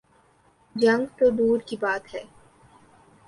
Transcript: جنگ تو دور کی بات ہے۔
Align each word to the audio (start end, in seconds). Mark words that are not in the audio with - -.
جنگ 0.75 1.05
تو 1.17 1.29
دور 1.29 1.59
کی 1.59 1.77
بات 1.77 2.13
ہے۔ 2.13 2.23